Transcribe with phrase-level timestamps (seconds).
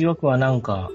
[0.00, 0.90] いわくはなんか、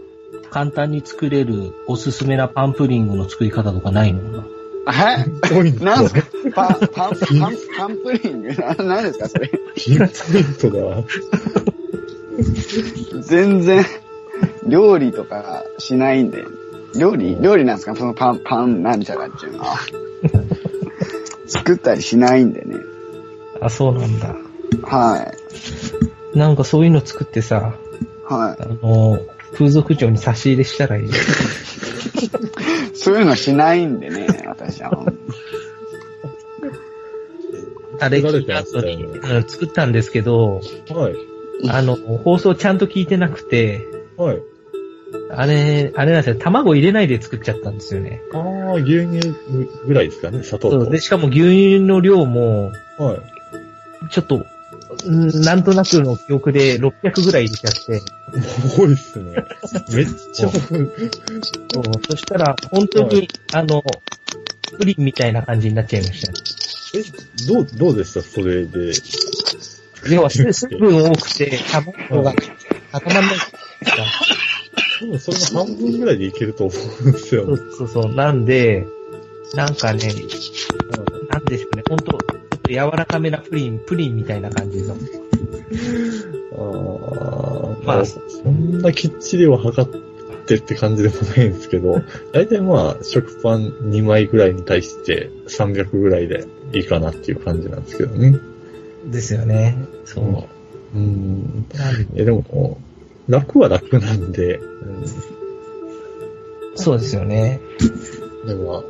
[0.49, 4.43] 簡単に作れるおすすめなパンプリングの作り方とかないの
[4.87, 5.25] え？
[5.49, 5.85] ポイント。
[5.85, 6.21] なんすか？
[6.53, 8.49] パン、パン、パン、パンプリング？
[8.55, 9.49] な、なんですかそれ？
[9.75, 9.97] ピン
[10.59, 11.03] トだ。
[13.21, 13.83] 全然、
[14.67, 16.43] 料理とかしないんで。
[16.97, 17.95] 料理料理なんですか？
[17.95, 19.77] そのパン、パンなんちゃらっていうのは。
[21.47, 22.77] 作ったりしないんでね。
[23.61, 24.35] あ、そうなんだ。
[24.83, 25.33] は
[26.33, 26.37] い。
[26.37, 27.75] なんかそういうの作ってさ、
[28.25, 28.63] はい。
[28.63, 29.19] あの、
[29.53, 31.09] 風俗嬢に差し入れしたらいい。
[32.93, 35.05] そういうのしないんでね、私は。
[37.99, 41.15] あれうん作ったんですけど、はい。
[41.69, 43.85] あの、放送ちゃんと聞いてなくて、
[44.17, 44.39] はい。
[45.31, 48.21] あれ、あれなんですよ、卵入れないで作っちゃったんですよね。
[48.33, 49.35] ああ、牛乳
[49.85, 50.83] ぐらいですかね、砂糖と。
[50.83, 54.09] そうで、しかも牛乳の量も、はい。
[54.11, 54.45] ちょっと、ん
[55.43, 58.01] なんとなくの記憶で600ぐらい入れちゃって、
[58.77, 59.35] 多いっすね。
[59.93, 60.59] めっちゃ多い。
[60.59, 63.83] そうそしたら、本当に、あの、
[64.77, 66.31] プリンみたいな感じになっちゃいました。
[66.97, 67.03] え、
[67.47, 68.21] どう、どうでした？
[68.21, 68.93] それで。
[70.09, 72.33] 要は、水水分多くて、卵が
[72.91, 73.35] 固まんない。
[74.99, 76.73] 多分それの半分ぐらいでいけると思
[77.05, 77.61] うんですよそうね。
[77.77, 78.13] そうそう。
[78.13, 78.85] なんで、
[79.55, 80.13] なんかね、
[81.29, 82.17] なんでしょうね、本当
[82.65, 84.93] と柔らかめなプリン、プリンみたいな感じの。
[84.93, 84.97] あ
[86.57, 92.01] あ、まあまあ、そんなきっちりは測ってって感じでもないんですけど、
[92.33, 98.37] 大体まあ、食パン2枚ぐらいに対して300ぐらいでいいかなっていう感じなんですけどね。
[99.05, 99.77] ですよね。
[100.05, 100.97] そう。
[100.97, 101.65] うん。
[102.15, 102.77] え、でも、
[103.27, 104.59] 楽は楽なんで、
[106.75, 107.59] そうですよね。
[108.43, 108.83] うん、でも、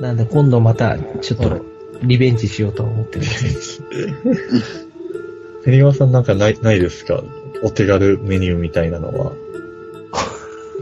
[0.00, 1.64] なんで今度また、ちょっと、
[2.02, 3.82] リベンジしようと思ってます。
[5.64, 7.22] ペニワさんなんかない、ないですか？
[7.62, 9.32] お手軽メニューみたいなのは。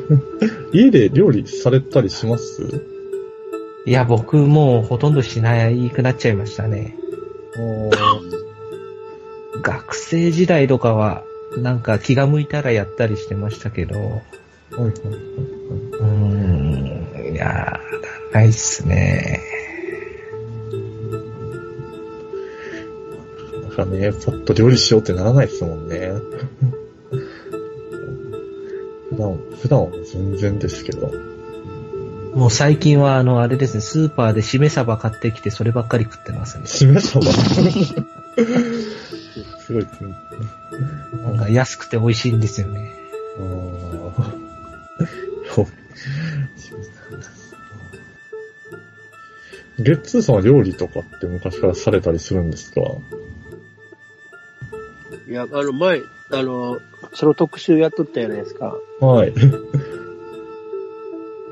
[0.72, 2.82] 家で料理されたりします？
[3.86, 6.96] いや、僕もうほとんどしないくなっちゃいましたね。
[9.62, 11.24] 学生時代とかは、
[11.56, 14.20] なんか気が向いたらやったりしてましたけど、はいはい
[14.78, 14.90] は
[16.00, 19.40] うーん、いやー、ないっすね。
[23.76, 26.12] かね、パッと料理しようってならないですもんね。
[29.10, 31.12] 普段、普段は全然ですけど。
[32.34, 36.66] もう最近はあの、あれですね、スーパーでしめ鯖買ってきてそればっかり食ってますね。
[36.66, 37.22] しめ鯖
[39.58, 40.14] すごいですね。
[41.24, 42.92] なんか安くて美味しいんですよね。
[43.38, 43.96] あー
[45.60, 45.66] よ
[49.78, 52.80] ゲッツーさんは料理とかって昔からされたりするんですか？
[52.80, 52.84] い
[55.36, 56.00] や、あの、前、
[56.30, 56.80] あの、
[57.12, 58.74] その特集やっとったじゃないですか。
[59.00, 59.32] はい。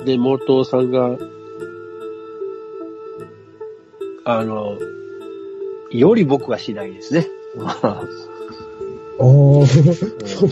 [0.04, 1.16] で、元さんが、
[4.24, 4.78] あの、
[5.90, 7.28] より僕はしないですね。
[7.60, 8.02] ああ、
[9.18, 10.46] そうなんです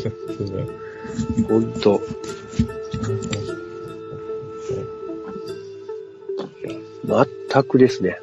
[0.52, 0.66] ね。
[1.48, 2.00] ほんと。
[7.04, 8.18] 全くですね。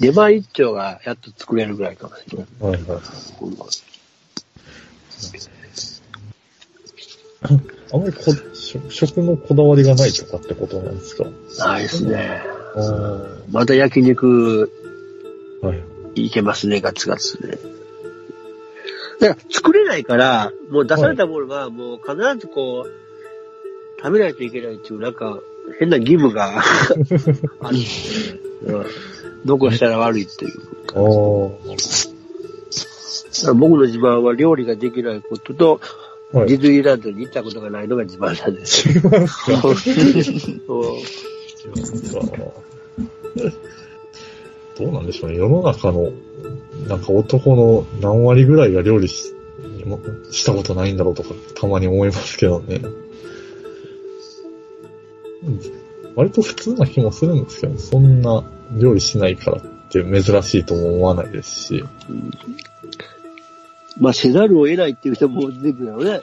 [0.00, 2.46] 出前一丁がやっと作れるぐらいかもしれない。
[2.60, 3.00] はいはい。
[7.92, 8.20] あんまりこ
[8.54, 11.24] 食食のこだわりがないとかってことなんですか？
[11.58, 12.42] ないですね。
[13.50, 14.70] また焼肉
[15.62, 16.26] はい。
[16.26, 17.58] いけますね、ガツガツね。
[19.20, 22.90] だから作れないから、もう出されたものはもう必ずこう、
[23.98, 25.38] 食べないといけないっていう、なんか、
[25.78, 26.62] 変な義務が
[27.60, 28.49] ある、うん。
[29.44, 30.60] 残したら悪いっていう。
[30.94, 31.00] ああ、
[31.70, 35.80] だから僕の自慢は料理ができないことと、
[36.32, 36.48] はい。
[36.48, 39.00] ディズニーランドに行ったことがないのが自慢なんです。
[39.02, 39.10] ど
[44.86, 45.36] うなんでしょうね。
[45.36, 46.12] 世の中の、
[46.88, 49.34] なんか男の何割ぐらいが料理し
[50.30, 52.80] したことないんだろうとか、たまに思いますけどね。
[56.20, 61.84] うん割と普通な気もするんですけど、そんな料理しないからって珍しいとも思わないですし、
[63.98, 66.20] まあ、せざるを得ないっていう人も出てくるよね。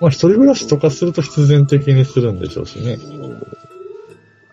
[0.00, 2.98] まあ一人暮らしとかすると必然的にするんでしょうしね。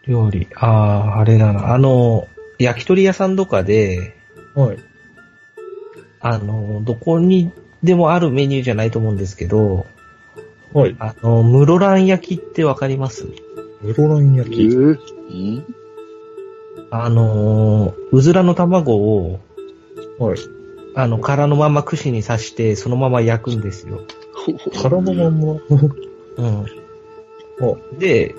[0.07, 0.47] 料理。
[0.55, 1.73] ああ、あれだな。
[1.73, 2.27] あの、
[2.59, 4.15] 焼き鳥屋さんとかで、
[4.55, 4.77] はい。
[6.21, 7.51] あの、どこに
[7.83, 9.85] でもあるメニューじゃないと思うんですけど、
[10.73, 10.95] はい。
[10.99, 13.27] あの、室蘭焼きってわかります？
[13.83, 14.65] 室蘭焼き。
[14.67, 15.65] ん？
[16.89, 19.39] あの、うずらの卵を、
[20.19, 20.37] はい。
[20.95, 24.01] あの、殻のまま串に刺して、そのまま焼くんですよ。
[24.81, 25.53] 殻のまんま？
[25.53, 26.65] うん。
[27.61, 28.35] おで、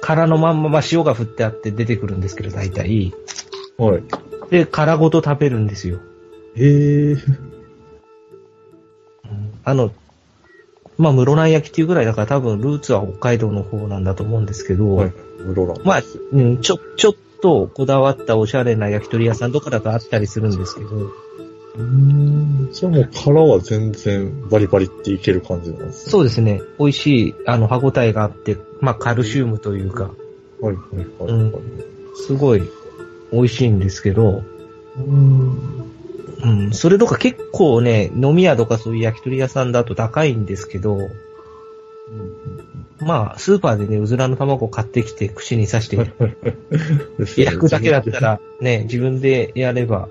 [0.00, 3.12] 殻のまんま、まあ、塩が振ってあって出てくるんですけど、大体。
[3.76, 4.02] はい。
[4.50, 5.98] で、殻ごと食べるんですよ。
[6.56, 7.16] へえ。
[9.64, 9.92] あの、
[10.98, 15.12] まあ、室内焼きっていうぐらいだから多分ルーツは北海道の方なんだと思うんですけど、はい。
[15.46, 15.76] 室蘭。
[15.84, 16.02] まあ、
[16.32, 22.68] うん、ちょ、ちょっとこだわったおしゃれな焼き鳥屋さんとかだとあったりするんですけど、うーん。
[22.72, 26.10] じゃあもう殻は全然バリバリっていける感じなんですね。
[26.10, 30.10] そうですね、美味しい、あの、歯応えがあって、まあ、カルシウムというか、
[30.60, 31.32] はいはいはい。
[31.32, 31.52] うん
[32.16, 32.62] すごい
[33.32, 34.42] 美味しいんですけど、
[34.96, 35.77] うん。
[36.42, 40.98] うん、それとか結構ね、飲み屋とかそういう焼き鳥屋さんだと高いんですけど、
[43.00, 45.96] まあ、スーパーでね、うずらの卵買ってきて串に刺して
[47.42, 48.20] 焼くだけだった。
[48.20, 50.08] ら、ね、自分でやれば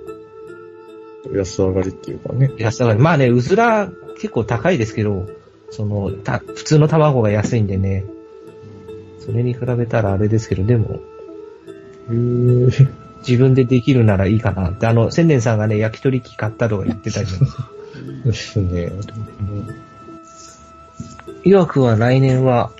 [1.33, 2.51] 安上がりっていうかね。
[2.57, 3.00] 安上がり。
[3.00, 5.27] まあね、うずら結構高いですけど、
[5.69, 8.06] その、た、普通の卵が安いんでね、
[9.19, 11.00] それに比べたらあれですけど、でも、へ
[12.12, 13.06] え。
[13.19, 18.24] 自分でできるならいいかなって、あの、千年さんがね、焼き鳥機買ったとか言ってたじゃん。
[18.24, 18.92] ですね。
[21.44, 22.72] 岩くんは来年は、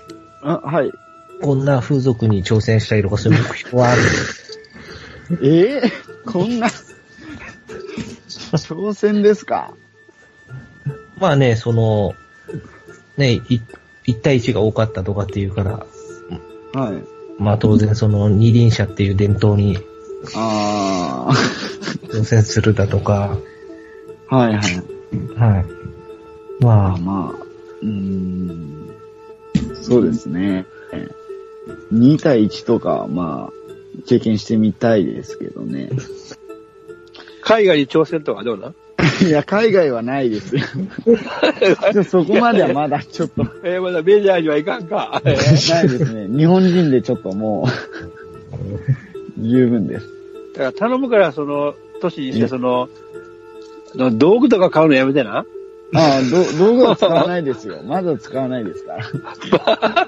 [0.42, 0.92] あ、はい。
[1.40, 4.02] こんな風俗に挑戦したいとか、そういう目標はある？
[5.42, 5.92] ええ
[6.24, 6.68] こんな、
[8.52, 9.74] 挑戦ですか？
[11.18, 12.14] まあね、その、
[13.16, 13.60] ね、い
[14.04, 15.86] 一対一が多かったとかっていうから、
[16.72, 17.02] はい。
[17.38, 19.78] まあ当然その二輪車っていう伝統に
[20.34, 21.28] あ
[22.08, 23.38] 挑戦するだとか、
[24.28, 24.60] あ、はいはい。
[25.36, 25.64] はい。
[26.60, 27.44] まあ、まあ、
[27.82, 28.90] うーん、
[29.80, 30.66] そうですね。
[31.92, 35.90] 2対1とか、まあ、経験してみたいですけどね。
[37.42, 38.74] 海外に挑戦とかどうなん
[39.26, 40.62] いや、海外はないですよ。
[42.04, 45.22] そこまではまだちょっと、えー、まだメジャーにはいかんか。
[45.24, 46.28] えーないですね。
[46.36, 49.07] 日本人でちょっともう、
[49.38, 50.06] 十分です。
[50.54, 52.88] だから頼むから、その、年にして、その、
[53.94, 55.44] の道具とか買うのやめてな。
[55.94, 57.80] ああ、ど道具は使わないですよ。
[57.86, 60.06] まだ使わないですから。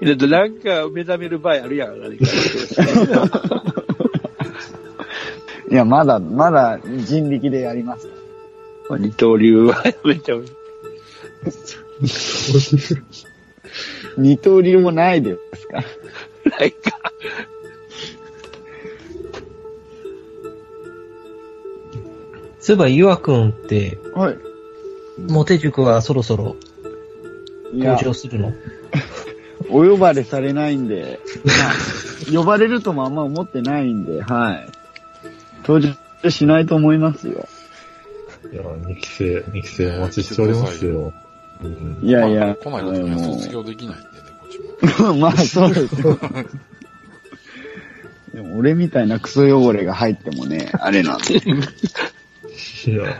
[0.28, 1.96] なんか目覚める場合あるやん。
[5.70, 8.08] いや、まだ、まだ人力でやります。
[8.88, 10.48] まあ二刀流はやめてもいい。
[14.16, 15.78] 二刀流もないですか？
[16.44, 16.58] ら。
[16.58, 16.97] ないか。
[22.68, 24.36] そういえば岩くんって、はい。
[25.26, 26.54] モテ塾はそろそろ
[27.72, 28.52] いや登、場するの？
[29.70, 31.52] お呼ばれされないんで、ま
[32.30, 34.68] あ、呼ばれるともあんま思ってないんで、はい。
[35.66, 35.80] 登
[36.22, 37.48] 場しないと思いますよ。
[38.52, 41.14] いや、2期生、2期生お待ちしておりますよ。
[41.62, 44.10] うんいやいや、来ない時にはもう卒業できないんでね、
[44.78, 45.14] こっちも。
[45.14, 46.18] まあ、そうですよ。
[48.34, 51.40] でも俺みたいなクソ汚れが入ってもね、あれなんで。
[52.86, 53.04] いや、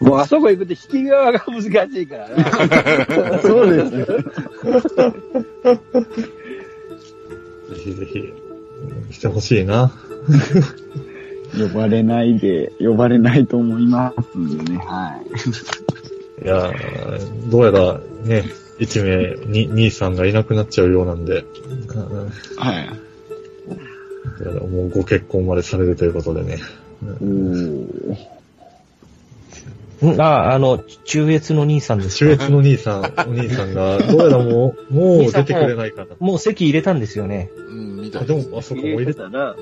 [0.00, 1.68] もうあそこ行くと引き側が難し
[2.02, 2.52] いからな。
[3.40, 4.06] そうですよ。
[7.70, 8.32] ぜひぜひ、
[9.12, 9.92] してほしいな。
[11.56, 15.20] 呼ばれないで、呼ばれないと思いますんでね、は
[16.42, 18.44] いやー、どうやらね、
[18.78, 21.44] 一名、に、兄さんがいなくなっちゃうようなんで。
[22.56, 22.88] はい。
[24.68, 26.58] もうご結婚までされるということでね。
[27.12, 28.16] おー。
[30.16, 32.36] んあ、あの、中越の兄さんですか？
[32.36, 36.16] 中越の兄さん、お兄さんが、どうやらもう、 もう出てくれないかな。
[36.18, 37.50] もう席入れたんですよね。
[37.56, 38.44] うん、みたあいです。
[38.46, 39.54] でも、あそこも入れてたな。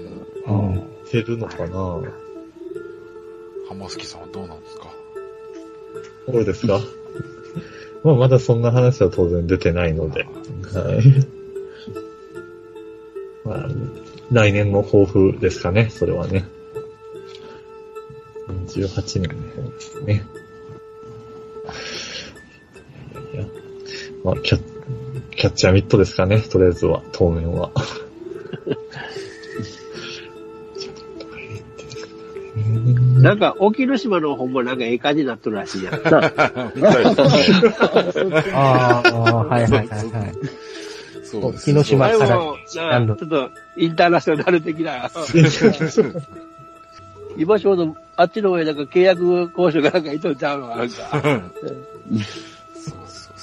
[0.46, 0.82] うん。
[1.12, 2.00] るのかな
[3.68, 4.86] 浜月さんはどうなんですか？
[6.32, 6.80] どうですか？
[8.02, 10.22] まあ、まだそんな話は当然出てないので。
[10.22, 10.28] はい。
[13.46, 13.68] まあ、
[14.32, 16.46] 来年の抱負ですかね、それはね。
[18.80, 20.24] 18年の方ですね。
[23.32, 23.44] いや
[24.24, 24.62] まあ、キャッ、
[25.30, 27.70] キャッチャーミットですかね、とりあえずは、当面は。
[33.20, 35.94] なんか、沖ノ島の方もなんかええ感じになっとるらしいやん。
[38.54, 39.10] ああ、
[39.44, 40.32] はいはいはいはい。
[41.24, 42.28] そうです沖ノ島から
[42.66, 45.10] ちょっと、インターナショナル的な。
[47.36, 50.92] 今ちょうど、あっちの方へなんか契約交渉がなんかいとんちゃうのなんか。
[50.92, 51.22] そう
[52.84, 53.38] そう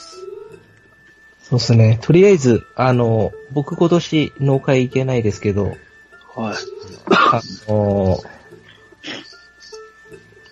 [1.49, 1.99] そうですね。
[2.01, 5.75] とりあえず、あの、僕今年農会行けないですけど、
[6.35, 6.55] はい。
[7.09, 8.19] あの、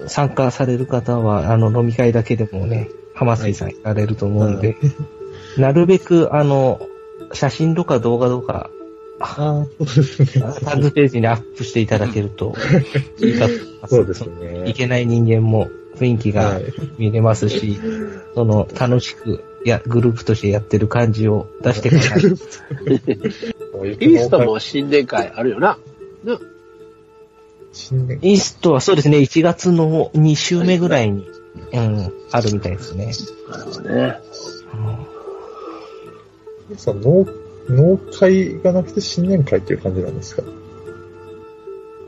[0.08, 4.77] 参加される方は、あの、飲み会だけでもね、浜水さん行かれると思うんで、
[5.58, 6.82] なるべく、あの、
[7.34, 8.70] 写真とか動画とか、
[9.20, 10.44] ああ、そうですね。
[10.64, 12.54] タンズページにアップしていただけると
[13.20, 13.96] いいかと思います。
[13.96, 14.70] そうですね。
[14.70, 16.64] いけない人間も雰囲気がはい。
[16.98, 17.80] 見れますし、
[18.36, 22.22] その、楽しく、や、グループとしてやってる感じを出してください。
[24.00, 25.78] イーストも新年会あるよな。
[27.74, 31.28] 新年イーストはそうですね、1月の2週目ぐらいに、
[31.74, 33.12] うん、あるみたいですね。
[33.50, 34.20] なるほどね。
[36.76, 37.26] さ農、
[37.70, 40.44] 農会がなくて新年会っていう感じなんですか？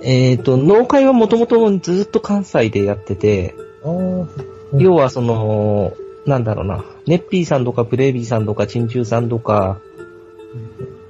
[0.01, 4.29] えっ、と、農会はもともとずっと関西でやってて、うん。
[4.77, 5.93] 要はその、
[6.25, 9.79] なんだろうな、ネッピーさんとかプレイビーさんとかチンチューさんとか、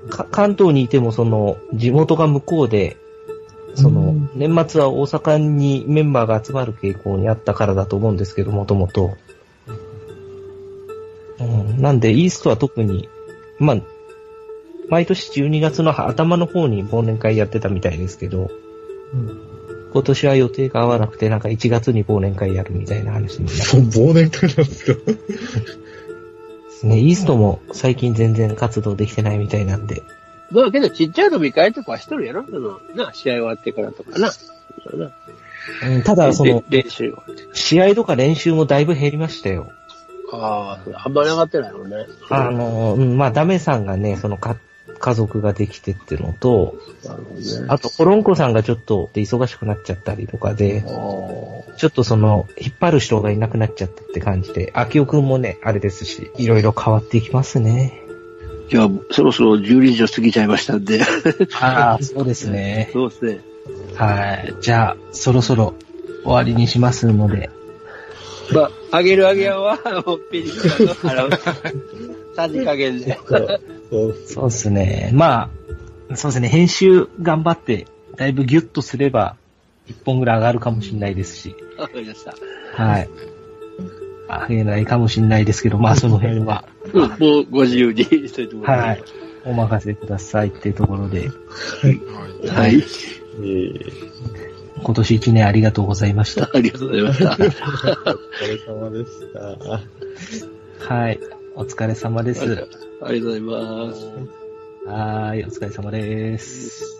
[0.09, 2.97] か関東にいてもその、地元が向こうで、
[3.75, 4.29] その、うん。
[4.33, 9.11] 年末は大阪にメンバーが集まる傾向にあったからだと思うんですけど、もともと。
[11.39, 11.79] うん。
[11.79, 13.07] なんで、イーストは特に、
[13.59, 13.77] まあ、
[14.89, 18.49] 毎年12月の頭の方に忘年会やってたみたいですけど、
[19.13, 19.39] うん
[19.91, 25.11] 今年は予定が合わなくて、なんか1月に忘年会やるみたいな話になそう、忘年会なんですか？
[25.11, 25.17] で
[26.69, 26.99] すね。
[26.99, 30.03] イーストも最近全然活動できてないみたいなんで。
[30.51, 32.45] まあけどちっちゃい飲み会とかはしとるやろ？
[32.47, 34.31] その、な、試合終わってからとかな。
[34.31, 34.39] そ
[34.95, 35.11] う
[35.97, 37.15] んただ、その、で練習。
[37.53, 39.71] 試合とか練習もだいぶ減りましたよ。
[40.31, 41.95] ああ、あんまり上がってないのね。
[42.29, 44.55] あの、うん、まあ、ダメさんがね、そのか、
[44.99, 47.65] 家族ができてってのと、ね。
[47.67, 50.89] あと、コロンコさんがちょっと忙しくなっちゃったりとかで、あ
[51.77, 58.01] ちょっとその、引っ張る人がいなくなっちゃったって感じで、秋尾くんもね、あれですし、いろいろ変わっていきますね。
[58.69, 61.01] じゃあ、そろそろ12時を過ぎちゃいましたんで。
[61.59, 62.89] ああ、そうですね。
[62.93, 63.39] そうですね。
[63.95, 64.55] はい。
[64.61, 65.73] じゃあ、そろそろ
[66.23, 67.49] 終わりにしますので、
[68.51, 72.18] まあ、あげるあげやは、もうペリカの払う。
[72.47, 73.17] 3時加減で。
[73.27, 75.11] そうそうそうですね。
[75.13, 75.49] ま
[76.11, 76.47] あ、そうですね。
[76.47, 79.35] 編集頑張って、だいぶギュッとすれば、
[79.87, 82.35] 1本ぐらい上がるかもしれないですし、わかりました。
[82.83, 83.09] はい。
[84.49, 89.03] 上げないかもしれないですけど、まあその辺は、うん、もうご自由にしといてもらはってい。
[89.45, 92.47] お任せくださいっていうところで、はい。
[92.47, 92.75] はい。
[92.75, 92.83] い
[93.41, 94.09] え
[94.83, 96.49] 今年1年ありがとうございました。
[96.53, 97.31] ありがとうございました。
[97.33, 97.47] お疲
[98.47, 99.33] れ様でし
[100.87, 100.93] た。
[100.93, 101.19] はい。
[101.55, 102.41] お疲れ様です。
[102.41, 104.05] ありがとうございます。
[104.85, 105.43] はーい。
[105.43, 106.98] お疲れ様です。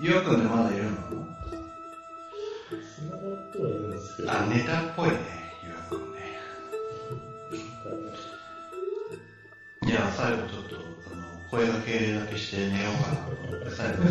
[0.00, 0.98] ゆうくんでまだいるの？
[4.26, 5.16] あ、ネタっぽいね、
[5.62, 6.20] ゆうくんね。
[9.86, 10.76] じゃあ最後ちょっと、
[11.10, 14.10] あの、声掛けだけして寝ようかなと思って、最後に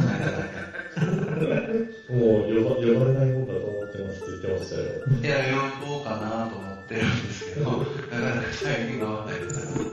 [2.10, 4.92] もう呼ば呼ばれないもんだと思ってますって言ってましたよ。
[5.24, 7.78] いや、呼ぼうかなと思ってるんですけど、
[8.10, 9.56] なかなかタイミングが合わないです。
[9.56, 9.88] そうそう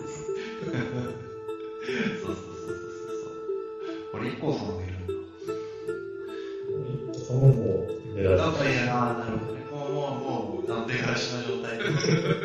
[2.23, 3.33] そうそうそう。
[4.11, 4.77] これ、一個さん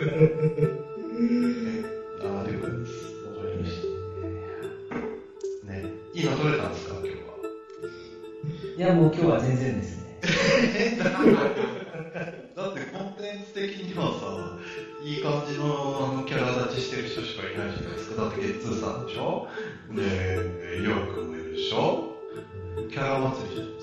[0.06, 0.32] ね
[2.22, 2.92] あ、了解です。
[3.26, 5.72] わかりました。
[5.72, 5.86] ね。
[6.14, 7.18] いいの取れたんですか、今日は。
[8.78, 10.02] いや、もう今日は全然ですね。
[12.56, 14.58] だってコンテンツ的にはさ、
[15.04, 18.16] いい感じのあのキャラ立ちしてる人しかいないじゃないですか。
[18.16, 19.46] だってゲッツーさんでしょ？
[19.90, 22.04] で、ヨウくんもいるでしょ？
[22.90, 23.81] キャラ祭りじゃない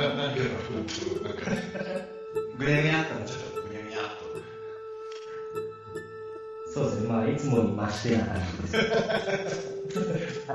[0.00, 0.76] な、な、なんか、ふう
[1.22, 1.46] なんか、
[2.54, 3.50] ぐにゃぐにゃってなっちゃった。
[3.62, 4.30] ぐにゃぐにゃっと。
[6.64, 7.02] そうですね。
[7.06, 8.86] まあ、いつもに増してな感じです。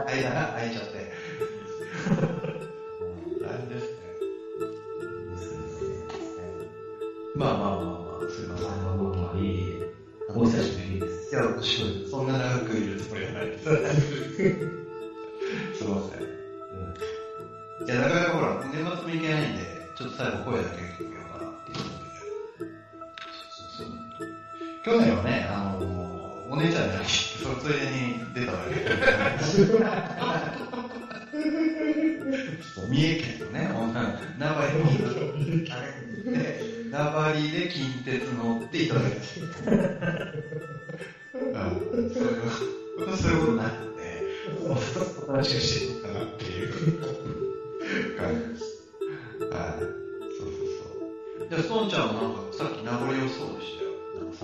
[0.06, 1.08] 間が空いちゃって。
[20.18, 22.16] 最後声だけ聞こうかなっていうことで。
[24.86, 25.16] 去年。
[25.18, 28.76] はね、あのー、お姉ちゃんに会いに行って、そのついでに出ただけ。
[32.88, 33.68] 三重県のね、
[34.38, 35.66] 名張に行っ
[36.24, 39.42] て、名張で近鉄乗っていただけです。
[39.42, 39.52] うん、
[42.14, 42.40] そうい
[43.12, 43.86] うそういうことになって、
[45.28, 46.72] お話しくしてるかなっていう
[48.18, 48.55] 感じ
[51.56, 51.62] そう。
[51.62, 53.92] で、ストーンちゃんはなんか、さっき名残惜しそうでしたよ。
[54.14, 54.36] なんか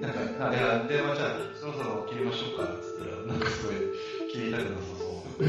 [0.00, 3.82] なんか、いや、電話じゃあ、そろそろ切りましょうか、つったら、なんかすごい、
[4.28, 5.44] 切りたくなさそう。